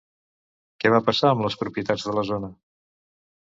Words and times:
Què 0.83 0.93
va 0.93 1.01
passar 1.11 1.31
amb 1.33 1.45
les 1.47 1.59
propietats 1.61 2.09
de 2.11 2.19
la 2.21 2.27
zona? 2.33 2.53